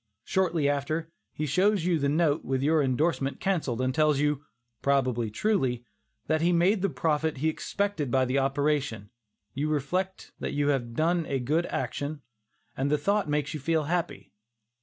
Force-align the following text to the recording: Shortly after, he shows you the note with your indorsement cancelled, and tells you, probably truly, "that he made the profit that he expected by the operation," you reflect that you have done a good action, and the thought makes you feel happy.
Shortly 0.23 0.67
after, 0.67 1.11
he 1.31 1.45
shows 1.45 1.85
you 1.85 1.99
the 1.99 2.09
note 2.09 2.43
with 2.43 2.63
your 2.63 2.81
indorsement 2.81 3.39
cancelled, 3.39 3.81
and 3.81 3.93
tells 3.93 4.17
you, 4.19 4.43
probably 4.81 5.29
truly, 5.29 5.85
"that 6.25 6.41
he 6.41 6.51
made 6.51 6.81
the 6.81 6.89
profit 6.89 7.35
that 7.35 7.41
he 7.41 7.49
expected 7.49 8.09
by 8.09 8.25
the 8.25 8.39
operation," 8.39 9.11
you 9.53 9.69
reflect 9.69 10.31
that 10.39 10.53
you 10.53 10.69
have 10.69 10.95
done 10.95 11.27
a 11.27 11.37
good 11.37 11.67
action, 11.67 12.23
and 12.75 12.89
the 12.89 12.97
thought 12.97 13.29
makes 13.29 13.53
you 13.53 13.59
feel 13.59 13.83
happy. 13.83 14.31